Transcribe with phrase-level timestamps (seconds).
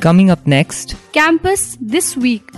[0.00, 2.48] Coming up next, Campus This Week.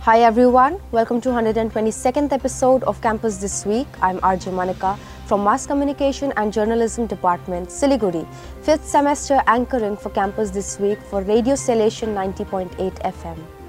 [0.00, 3.86] Hi everyone, welcome to 122nd episode of Campus This Week.
[4.00, 8.26] I'm Arjun Manika from Mass Communication and Journalism Department, Siliguri,
[8.62, 13.59] fifth semester anchoring for Campus This Week for Radio Salesian 90.8 FM.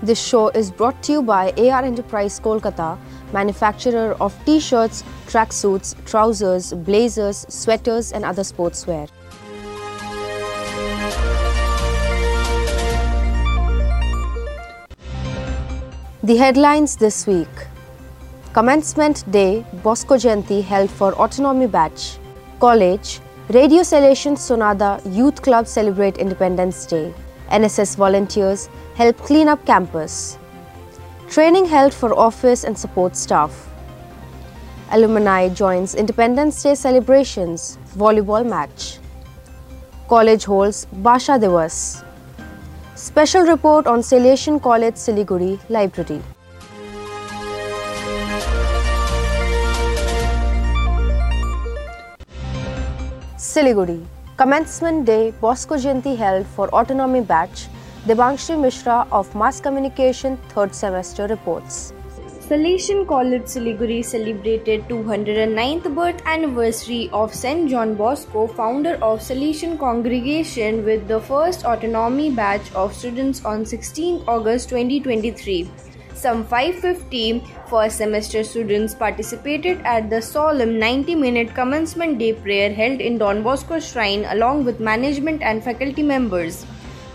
[0.00, 2.96] This show is brought to you by AR Enterprise Kolkata,
[3.32, 9.08] manufacturer of t-shirts, tracksuits, trousers, blazers, sweaters and other sportswear.
[16.22, 17.48] The headlines this week
[18.52, 22.18] Commencement Day Bosco Jayanti held for Autonomy Batch.
[22.60, 27.12] College Radio Salesian Sonada Youth Club celebrate Independence Day.
[27.50, 30.38] NSS volunteers help clean up campus.
[31.28, 33.68] Training held for office and support staff.
[34.90, 37.78] Alumni joins Independence Day celebrations.
[37.96, 38.98] Volleyball match.
[40.08, 42.02] College holds Basha Divas.
[42.94, 46.22] Special report on Salesian College Siliguri Library.
[53.36, 54.17] Siliguri.
[54.40, 57.66] Commencement Day Bosco Jayanti held for Autonomy Batch.
[58.06, 61.92] Debangshi Mishra of Mass Communication 3rd semester reports.
[62.48, 67.68] Salesian College Siliguri celebrated 209th birth anniversary of St.
[67.68, 74.22] John Bosco, founder of Salesian congregation with the first autonomy batch of students on 16
[74.28, 75.68] August 2023.
[76.20, 83.00] Some 550 first semester students participated at the solemn 90 minute commencement day prayer held
[83.00, 86.66] in Don Bosco Shrine along with management and faculty members.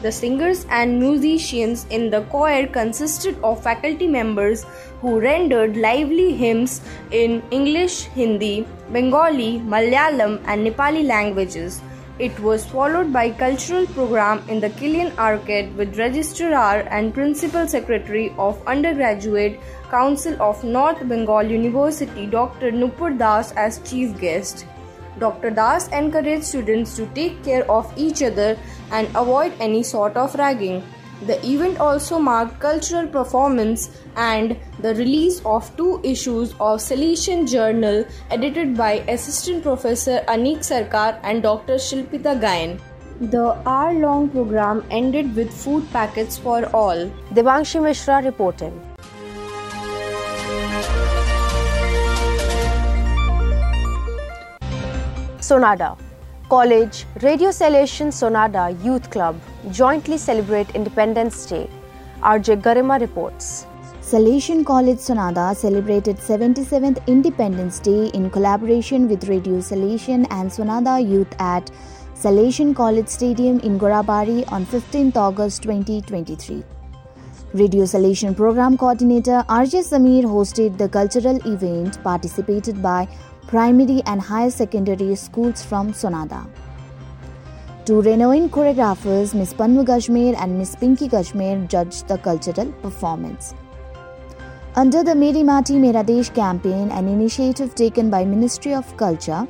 [0.02, 4.66] The singers and musicians in the choir consisted of faculty members
[5.02, 6.80] who rendered lively hymns
[7.12, 11.82] in English, Hindi, Bengali, Malayalam, and Nepali languages.
[12.20, 18.32] It was followed by cultural program in the Killian Arcade with Registrar and Principal Secretary
[18.38, 19.60] of Undergraduate
[19.90, 22.72] Council of North Bengal University Dr.
[22.72, 24.68] Nupur Das as chief guest.
[25.18, 25.50] Dr.
[25.50, 28.60] Das encouraged students to take care of each other
[28.92, 30.84] and avoid any sort of ragging.
[31.28, 38.04] The event also marked cultural performance and the release of two issues of Salesian Journal
[38.30, 41.76] edited by Assistant Professor Anik Sarkar and Dr.
[41.76, 42.78] Shilpita Gayan.
[43.32, 47.10] The hour long program ended with food packets for all.
[47.34, 48.82] Debangshi Mishra reporting.
[55.40, 55.96] Sonada
[56.54, 59.38] College Radio Salesian Sonada Youth Club
[59.72, 61.68] jointly celebrate Independence Day.
[62.22, 63.66] RJ Garima reports.
[64.10, 71.34] Salesian College Sonada celebrated 77th Independence Day in collaboration with Radio Salesian and Sonada Youth
[71.40, 71.72] at
[72.14, 76.64] Salesian College Stadium in Gorabari on 15th August 2023.
[77.56, 83.08] Radio Salesian Program Coordinator RJ Samir hosted the cultural event participated by
[83.48, 86.48] primary and higher secondary schools from Sonada.
[87.86, 93.54] Two renowned choreographers, Miss Pannu Gajmer and Miss Pinky Gajmer, judged the cultural performance.
[94.76, 99.48] Under the Meri Mati Mera Desh campaign, an initiative taken by Ministry of Culture,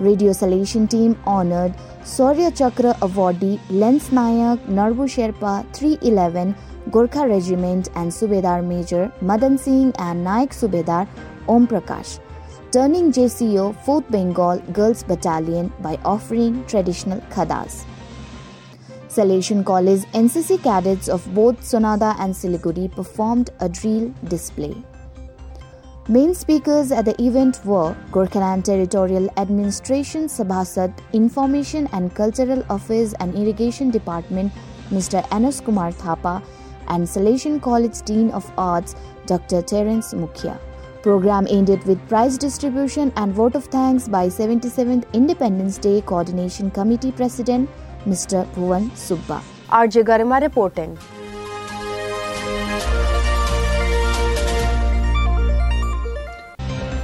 [0.00, 6.56] Radio Salesian team honored Shaurya Chakra awardee Lance Naik Narbu Sherpa 311
[6.88, 11.06] Gorkha Regiment and Subedar Major Madan Singh and Naib Subedar
[11.46, 12.18] Om Prakash
[12.72, 17.84] turning JCO 4th Bengal Girls Battalion by offering traditional khadas.
[19.08, 24.76] Salesian College NCC cadets of both Sonada and Siliguri performed a drill display.
[26.08, 33.34] Main speakers at the event were Gorkhaland Territorial Administration Sabhasad Information and Cultural Office and
[33.34, 34.52] Irrigation Department
[34.90, 35.26] Mr.
[35.32, 36.40] Anas Kumar Thapa
[36.86, 38.94] and Salesian College Dean of Arts
[39.26, 39.60] Dr.
[39.62, 40.58] Terence Mukhia.
[41.02, 47.10] Program ended with prize distribution and vote of thanks by 77th Independence Day Coordination Committee
[47.10, 47.70] President
[48.04, 48.44] Mr.
[48.54, 49.40] Bhuvan Subba.
[49.70, 50.98] RJ Garima reporting.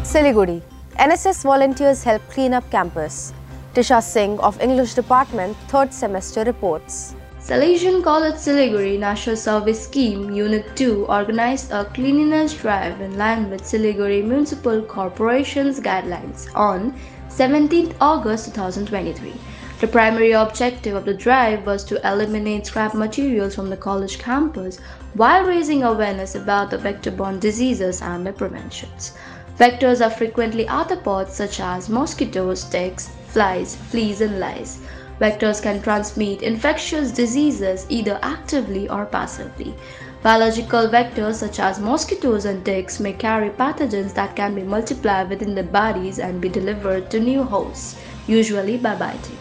[0.03, 0.61] Siliguri.
[0.99, 3.33] NSS volunteers help clean up campus.
[3.73, 7.16] Tisha Singh of English Department, 3rd semester reports.
[7.47, 13.63] Salesian College Siliguri National Service Scheme Unit 2 organized a cleanliness drive in line with
[13.63, 16.93] Siliguri Municipal Corporation's guidelines on
[17.29, 19.33] 17th August 2023.
[19.81, 24.81] The primary objective of the drive was to eliminate scrap materials from the college campus
[25.15, 29.13] while raising awareness about the vector-borne diseases and their preventions.
[29.57, 34.81] Vectors are frequently arthropods such as mosquitoes, ticks, flies, fleas, and lice.
[35.21, 39.75] Vectors can transmit infectious diseases either actively or passively.
[40.23, 45.55] Biological vectors such as mosquitoes and ticks may carry pathogens that can be multiplied within
[45.55, 47.97] the bodies and be delivered to new hosts,
[48.27, 49.39] usually by biting.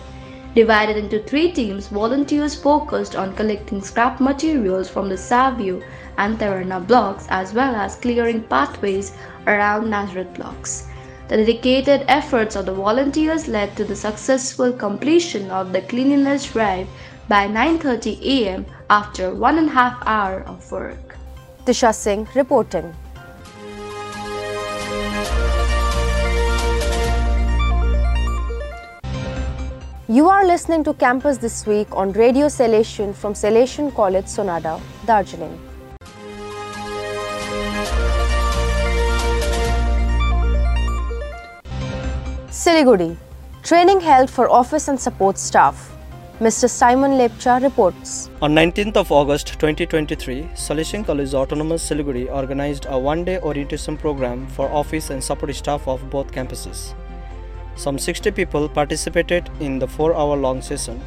[0.54, 5.82] Divided into three teams, volunteers focused on collecting scrap materials from the Savio
[6.18, 9.12] and Terrana blocks as well as clearing pathways
[9.46, 10.88] around Nazareth blocks.
[11.28, 16.88] The dedicated efforts of the volunteers led to the successful completion of the cleanliness drive
[17.28, 21.18] by 9.30 am after one and a half hour of work.
[21.66, 22.94] Tisha Singh reporting.
[30.08, 35.75] You are listening to Campus This Week on Radio Salesian from Salesian College, Sonada, Darjeeling.
[42.56, 43.18] Siliguri.
[43.64, 45.92] Training held for office and support staff.
[46.40, 46.70] Mr.
[46.70, 48.30] Simon Lepcha reports.
[48.42, 54.70] On 19th of August 2023, Salesian College Autonomous Siliguri organized a one-day orientation program for
[54.70, 56.94] office and support staff of both campuses.
[57.76, 61.02] Some 60 people participated in the 4-hour-long session.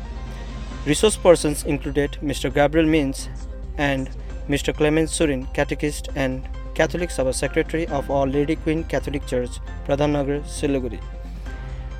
[0.85, 2.53] Resource persons included Mr.
[2.53, 3.31] Gabriel Means
[3.79, 4.11] and
[4.51, 4.77] Mr.
[4.77, 11.01] Clement Surin, catechist and Catholic Sabha Secretary of Our Lady Queen Catholic Church, Pradhannagar, Siliguri.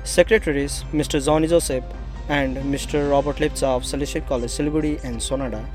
[0.03, 1.23] Secretaries Mr.
[1.23, 1.83] Johnny Joseph
[2.29, 3.09] and Mr.
[3.11, 5.65] Robert Lipsa of Salesian College, Siliguri and Sonada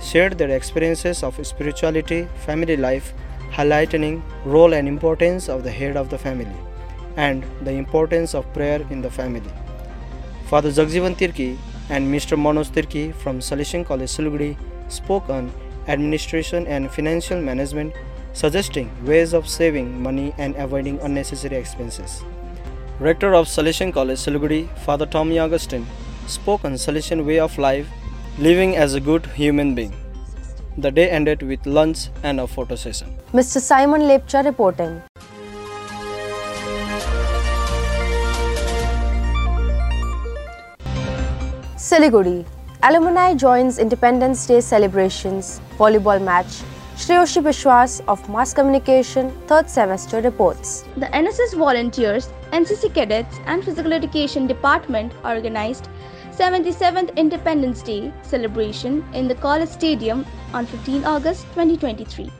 [0.00, 3.14] shared their experiences of spirituality, family life,
[3.52, 6.56] highlighting role and importance of the head of the family
[7.16, 9.52] and the importance of prayer in the family.
[10.46, 11.56] Father Jagjivan Tirki
[11.88, 12.36] and Mr.
[12.36, 14.56] Manoj Tirki from Salesian College, Siliguri
[14.88, 15.52] spoke on
[15.88, 17.94] administration and financial management,
[18.32, 22.22] suggesting ways of saving money and avoiding unnecessary expenses.
[23.02, 25.84] Rector of Salesian College, Siliguri, Father Tommy Augustine,
[26.28, 27.88] spoke on Salesian way of life,
[28.38, 29.92] living as a good human being.
[30.78, 33.08] The day ended with lunch and a photo session.
[33.32, 33.60] Mr.
[33.60, 35.02] Simon Lepcha reporting.
[41.74, 42.46] Siliguri.
[42.84, 46.62] Alumni joins Independence Day celebrations volleyball match.
[47.02, 50.84] Sreyashi Biswas of Mass Communication third semester reports.
[50.96, 55.88] The NSS volunteers, NCC cadets and physical education department organized
[56.30, 62.30] 77th Independence Day celebration in the college stadium on 15 August 2023.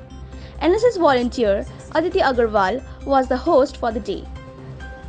[0.61, 1.67] NSS volunteer
[1.97, 4.25] Aditi Agarwal was the host for the day.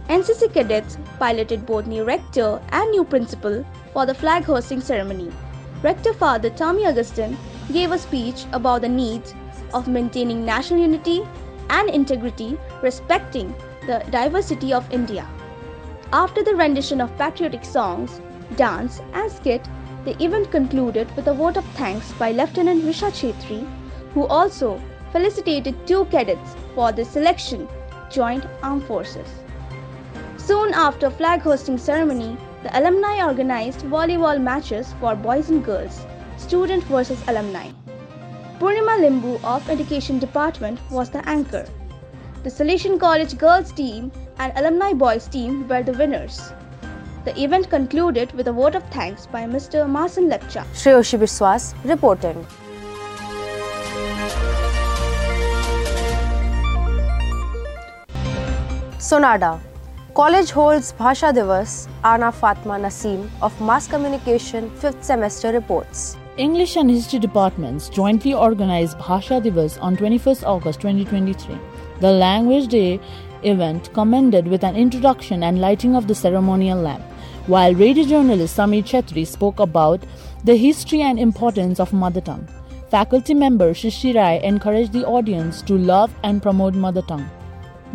[0.10, 3.64] NCC cadets piloted both new rector and new principal
[3.94, 5.32] for the flag hosting ceremony.
[5.84, 7.38] Rector Father Tommy Augustine
[7.72, 9.36] gave a speech about the needs
[9.74, 11.24] of maintaining national unity
[11.70, 13.54] and integrity, respecting
[13.88, 15.28] the diversity of India.
[16.12, 18.22] After the rendition of patriotic songs,
[18.56, 19.68] dance, and skit,
[20.06, 23.68] the event concluded with a vote of thanks by Lieutenant Risha Chetri,
[24.14, 24.80] who also
[25.12, 27.68] felicitated two cadets for their selection,
[28.12, 29.28] Joint armed forces.
[30.38, 36.06] Soon after flag hosting ceremony, the alumni organized volleyball matches for boys and girls,
[36.38, 37.70] student versus alumni.
[38.64, 41.66] Purnima Limbu of Education Department was the anchor.
[42.44, 46.54] The Salesian College girls team and alumni boys team were the winners.
[47.26, 49.84] The event concluded with a vote of thanks by Mr.
[49.98, 50.64] Masan Lepcha.
[50.72, 52.48] Sreyashi Biswas reporting.
[58.98, 59.60] Sonada.
[60.14, 61.90] College holds Bhasha Divas.
[62.06, 66.16] Ana Fatma Nasim of Mass Communication 5th semester reports.
[66.36, 71.56] English and History departments jointly organized Bhasha Divas on 21st August 2023.
[72.00, 73.00] The Language Day
[73.44, 77.04] event commended with an introduction and lighting of the ceremonial lamp,
[77.46, 80.02] while radio journalist Samir Chetri spoke about
[80.44, 82.48] the history and importance of mother tongue.
[82.90, 87.30] Faculty member Shishi Rai encouraged the audience to love and promote mother tongue.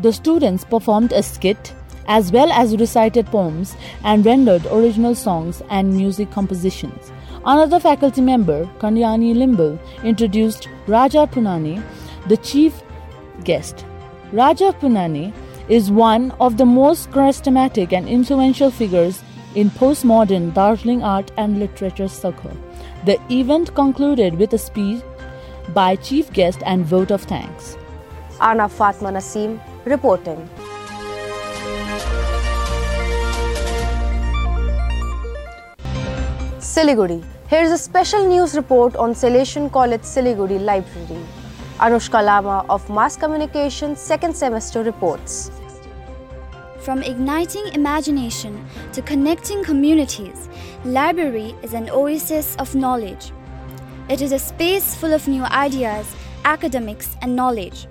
[0.03, 1.75] The students performed a skit
[2.07, 7.11] as well as recited poems and rendered original songs and music compositions.
[7.45, 11.83] Another faculty member, Kanyani Limbu, introduced Raja Punani,
[12.29, 12.83] the chief
[13.45, 13.85] guest.
[14.33, 15.33] Raja Punani
[15.69, 19.23] is one of the most charismatic and influential figures
[19.55, 22.57] in postmodern Darjeeling art and literature circle.
[23.05, 25.03] The event concluded with a speech
[25.75, 27.77] by chief guest and vote of thanks.
[28.41, 30.49] Ana Fatma Nasim reporting.
[36.69, 37.25] Siliguri.
[37.47, 41.25] Here's a special news report on Salesian College Siliguri Library.
[41.79, 45.51] Anouska Lama of Mass Communication second semester reports.
[46.81, 50.51] From igniting imagination to connecting communities,
[50.85, 53.33] library is an oasis of knowledge.
[54.11, 57.87] It is a space full of new ideas, academics, and knowledge.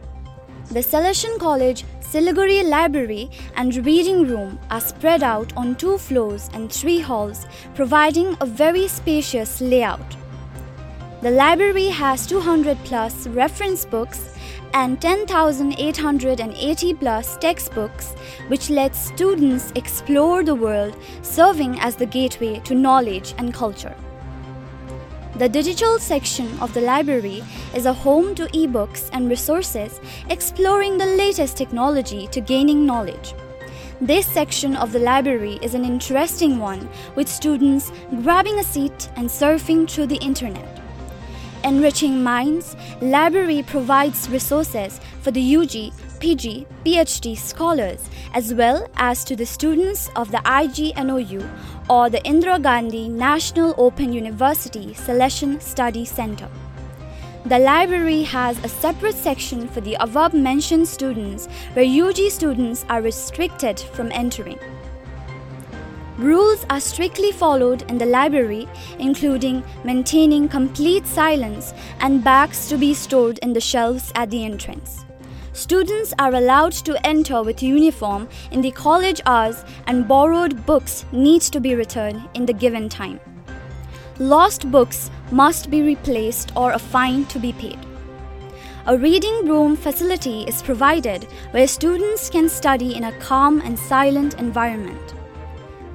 [0.69, 6.71] The Salesian College, Siliguri Library, and Reading Room are spread out on two floors and
[6.71, 7.45] three halls,
[7.75, 10.15] providing a very spacious layout.
[11.21, 14.33] The library has 200 plus reference books
[14.73, 18.13] and 10,880 plus textbooks,
[18.47, 23.95] which lets students explore the world, serving as the gateway to knowledge and culture.
[25.37, 27.43] The digital section of the library
[27.75, 30.01] is a home to ebooks and resources
[30.31, 33.35] exploring the latest technology to gaining knowledge.
[34.01, 37.91] This section of the library is an interesting one with students
[38.23, 40.81] grabbing a seat and surfing through the internet.
[41.63, 49.35] Enriching Minds, library provides resources for the UG, PG, PhD scholars as well as to
[49.35, 51.47] the students of the IGNOU
[51.89, 56.49] or the Indira Gandhi National Open University Salesian Study Center.
[57.45, 63.01] The library has a separate section for the above mentioned students where UG students are
[63.01, 64.59] restricted from entering.
[66.17, 68.67] Rules are strictly followed in the library,
[68.99, 75.06] including maintaining complete silence and bags to be stored in the shelves at the entrance.
[75.57, 81.41] Students are allowed to enter with uniform in the college hours and borrowed books need
[81.41, 83.19] to be returned in the given time.
[84.19, 87.79] Lost books must be replaced or a fine to be paid.
[88.85, 94.35] A reading room facility is provided where students can study in a calm and silent
[94.35, 95.15] environment.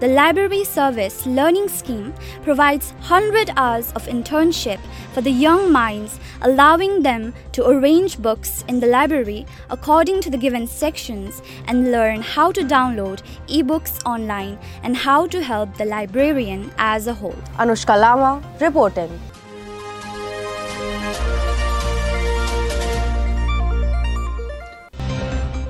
[0.02, 4.80] The Library Service Learning Scheme provides 100 hours of internship
[5.14, 10.36] for the young minds, allowing them to arrange books in the library according to the
[10.36, 16.72] given sections and learn how to download ebooks online and how to help the librarian
[16.78, 17.38] as a whole.
[17.58, 19.20] Anouska Lama reporting.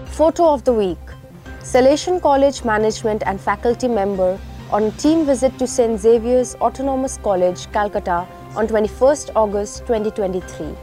[0.07, 1.12] Photo of the week.
[1.63, 4.37] Salesian College management and faculty member
[4.73, 5.99] on a team visit to St.
[5.99, 8.27] Xavier's Autonomous College, Calcutta
[8.57, 10.75] on 21st August 2023.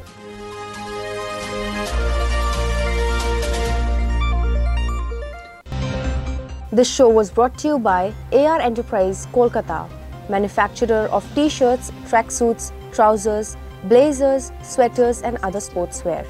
[6.71, 9.89] This show was brought to you by AR Enterprise, Kolkata,
[10.29, 16.25] manufacturer of t-shirts, tracksuits, trousers, blazers, sweaters and other sportswear.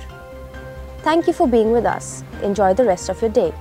[1.03, 2.24] Thank you for being with us.
[2.41, 3.53] Enjoy the rest of your day.